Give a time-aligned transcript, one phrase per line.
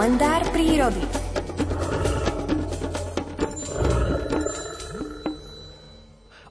[0.00, 1.04] Kalendár prírody.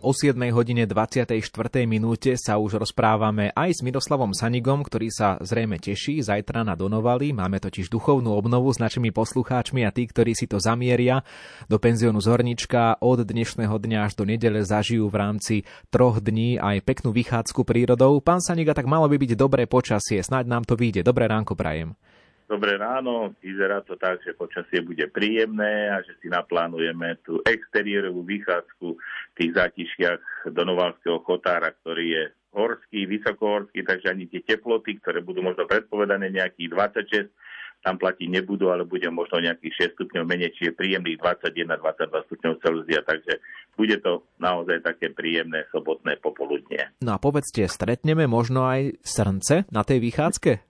[0.06, 1.42] O 7 hodine 24.
[1.90, 7.34] minúte sa už rozprávame aj s Miroslavom Sanigom, ktorý sa zrejme teší zajtra na Donovali.
[7.34, 11.26] Máme totiž duchovnú obnovu s našimi poslucháčmi a tí, ktorí si to zamieria
[11.66, 15.56] do penziónu Zornička od dnešného dňa až do nedele zažijú v rámci
[15.90, 18.22] troch dní aj peknú vychádzku prírodou.
[18.22, 21.02] Pán Saniga, tak malo by byť dobré počasie, snáď nám to vyjde.
[21.02, 21.98] Dobré ránko prajem.
[22.50, 28.26] Dobré ráno, vyzerá to tak, že počasie bude príjemné a že si naplánujeme tú exteriérovú
[28.26, 32.24] vychádzku v tých zátišiach do Novalského chotára, ktorý je
[32.58, 38.74] horský, vysokohorský, takže ani tie teploty, ktoré budú možno predpovedané nejakých 26, tam platiť nebudú,
[38.74, 43.40] ale bude možno nejakých 6 stupňov menej, čiže príjemných 21-22 stupňov Celzia, takže
[43.78, 46.92] bude to naozaj také príjemné sobotné popoludnie.
[47.00, 50.69] No a povedzte, stretneme možno aj srnce na tej vychádzke?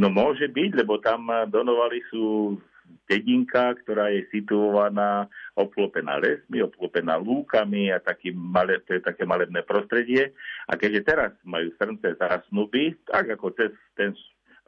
[0.00, 2.56] No môže byť, lebo tam Donovali sú
[3.04, 9.60] dedinka, ktorá je situovaná obklopená lesmi, obklopená lúkami a taký malé, to je také malebné
[9.66, 10.32] prostredie.
[10.70, 14.16] A keďže teraz majú srnce zásnuby, tak ako cez ten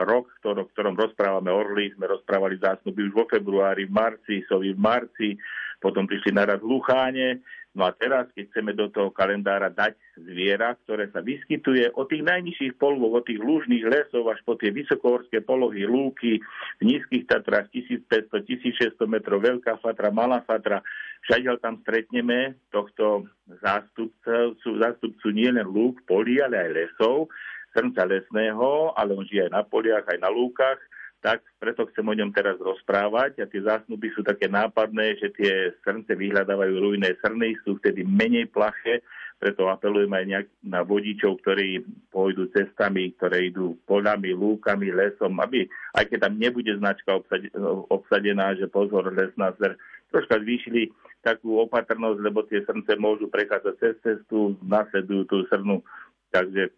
[0.03, 4.81] rok, ktorom, ktorom rozprávame Orly, sme rozprávali zásnuby už vo februári, v marci, sovi v
[4.81, 5.29] marci,
[5.79, 7.43] potom prišli naraz Lucháne,
[7.73, 12.21] No a teraz, keď chceme do toho kalendára dať zviera, ktoré sa vyskytuje od tých
[12.21, 16.37] najnižších polohov, od tých lúžnych lesov až po tie vysokohorské polohy, lúky,
[16.79, 20.85] v nízkych Tatrách 1500-1600 metrov, Veľká Fatra, Malá Fatra,
[21.25, 23.25] všade tam stretneme tohto
[23.65, 27.33] zástupcu, zástupcu nielen lúk, polí, ale aj lesov,
[27.73, 30.77] srnca lesného, ale on žije aj na poliach, aj na lúkach
[31.23, 33.41] tak preto chcem o ňom teraz rozprávať.
[33.41, 38.51] A tie zásnuby sú také nápadné, že tie srnce vyhľadávajú rujné srny, sú vtedy menej
[38.51, 39.07] plaché,
[39.39, 41.83] preto apelujem aj nejak na vodičov, ktorí
[42.15, 45.67] pôjdu cestami, ktoré idú poľami, lúkami, lesom, aby
[45.99, 47.19] aj keď tam nebude značka
[47.91, 49.75] obsadená, že pozor, lesná zver,
[50.15, 50.95] troška zvýšili
[51.27, 55.83] takú opatrnosť, lebo tie srnce môžu prechádzať cez cestu, nasledujú tú srnu,
[56.31, 56.71] takže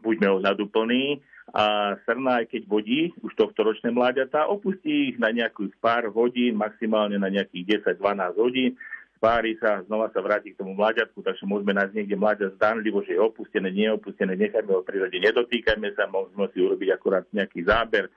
[0.00, 5.74] buďme ohľaduplní a srna, aj keď vodí už tohto ročné mláďatá, opustí ich na nejakých
[5.82, 8.70] pár hodín, maximálne na nejakých 10-12 hodín,
[9.18, 13.18] spári sa, znova sa vráti k tomu mláďatku, takže môžeme nájsť niekde mláďa zdánlivo, že
[13.18, 18.08] je opustené, neopustené, nechajme ho v prírode, nedotýkajme sa, môžeme si urobiť akurát nejaký záber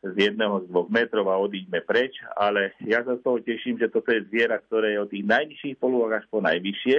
[0.00, 3.92] z jedného z dvoch metrov a odíďme preč, ale ja sa z toho teším, že
[3.92, 6.98] toto je zviera, ktoré je od tých najnižších polohách až po najvyššie,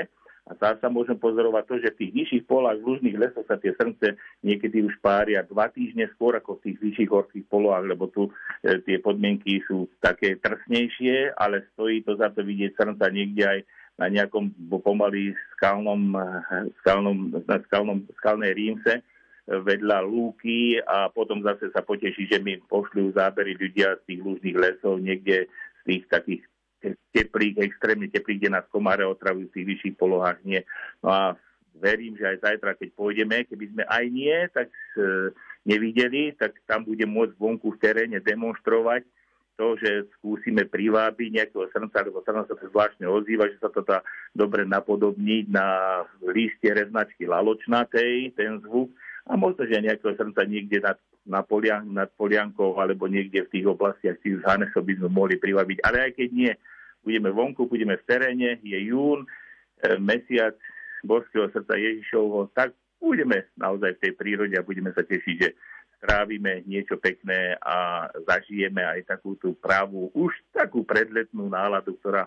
[0.50, 4.18] a sa môžem pozorovať to, že v tých nižších polách, lužných lesoch sa tie srnce
[4.42, 8.32] niekedy už pária dva týždne skôr ako v tých vyšších horských polohách, lebo tu e,
[8.82, 13.60] tie podmienky sú také trsnejšie, ale stojí to za to vidieť srnca niekde aj
[14.02, 14.50] na nejakom
[14.82, 19.02] pomaly skalnom, e, skalnom, na skalnom, skalnej rímse e,
[19.46, 24.58] vedľa lúky a potom zase sa poteší, že mi pošľú zábery ľudia z tých lúžnych
[24.58, 26.42] lesov niekde z tých takých
[27.14, 30.62] teplých, extrémne teplých, kde nás komáre otravujú v tých vyšších polohách nie.
[31.06, 31.22] No a
[31.78, 35.32] verím, že aj zajtra, keď pôjdeme, keby sme aj nie, tak e,
[35.66, 39.06] nevideli, tak tam bude môcť vonku v teréne demonstrovať
[39.62, 43.86] to, že skúsime privábiť nejakého srnca, lebo srnca sa to zvláštne ozýva, že sa to
[43.86, 44.02] dá
[44.34, 46.02] dobre napodobniť na
[46.34, 48.90] lístie reznačky laločnatej, ten zvuk,
[49.30, 50.98] a možno, že nejakého srnca niekde nad,
[51.30, 55.78] na polian, nad Poliankou alebo niekde v tých oblastiach tých Hanesov by sme mohli privabiť.
[55.86, 56.52] Ale aj keď nie,
[57.02, 59.28] budeme vonku, budeme v teréne, je jún, e,
[59.98, 60.56] mesiac
[61.02, 65.50] Božského srdca Ježišovho, tak budeme naozaj v tej prírode a budeme sa tešiť, že
[66.02, 72.26] strávime niečo pekné a zažijeme aj takú tú právu, už takú predletnú náladu, ktorá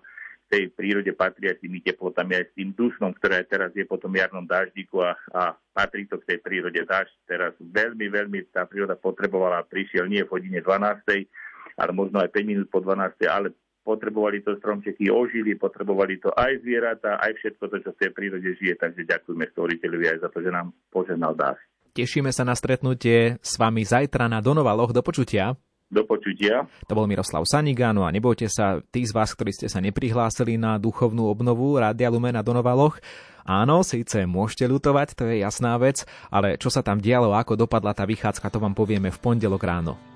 [0.55, 4.15] tej prírode patria s tými teplotami aj s tým dusnom, ktoré teraz je po tom
[4.15, 7.15] jarnom daždiku a, a patrí to k tej prírode dažď.
[7.27, 11.27] Teraz veľmi, veľmi tá príroda potrebovala, prišiel nie v hodine 12,
[11.75, 13.51] ale možno aj 5 minút po 12, ale
[13.85, 18.51] potrebovali to stromčeky, ožili, potrebovali to aj zvieratá, aj všetko to, čo v tej prírode
[18.57, 18.75] žije.
[18.81, 21.61] Takže ďakujeme stvoriteľovi aj za to, že nám požehnal dáš.
[21.95, 24.91] Tešíme sa na stretnutie s vami zajtra na Donovaloch.
[24.91, 25.55] Do počutia.
[25.87, 26.67] Do počutia.
[26.91, 30.81] To bol Miroslav Sanigano a nebojte sa, tí z vás, ktorí ste sa neprihlásili na
[30.81, 32.99] duchovnú obnovu Rádia Lumena Donovaloch,
[33.45, 37.93] Áno, síce môžete ľutovať, to je jasná vec, ale čo sa tam dialo, ako dopadla
[37.93, 40.14] tá vychádzka, to vám povieme v pondelok ráno.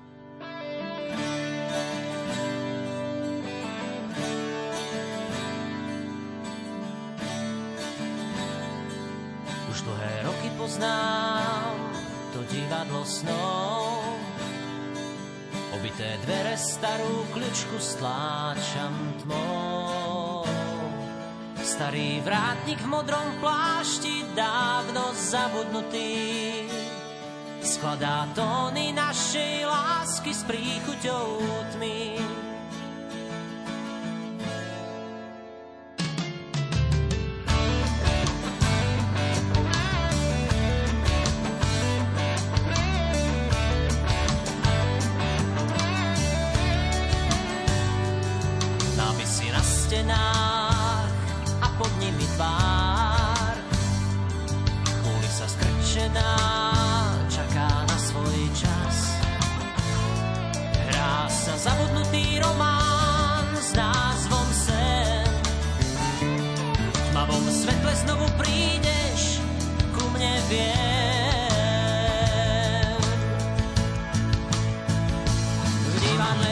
[12.79, 14.15] Divadlo snov
[15.75, 20.47] Obité dvere starú kľučku stláčam tmou.
[21.59, 26.67] Starý vrátnik v modrom plášti, dávno zabudnutý,
[27.63, 31.39] skladá tóny našej lásky s príchuťou
[31.75, 32.19] tmy.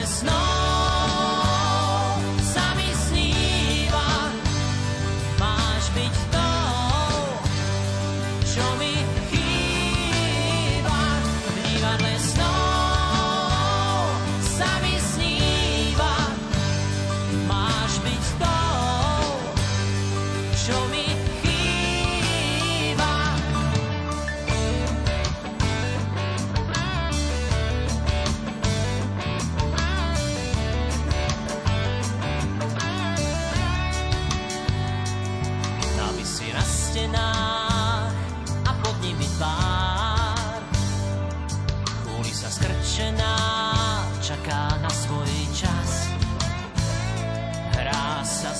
[0.07, 0.56] Snow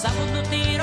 [0.07, 0.76] zabudnutý